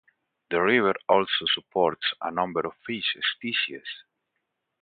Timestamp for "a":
2.21-2.31